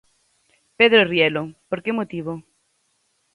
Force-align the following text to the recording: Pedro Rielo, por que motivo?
Pedro 0.77 1.01
Rielo, 1.11 1.43
por 1.69 1.79
que 1.83 1.97
motivo? 1.99 2.31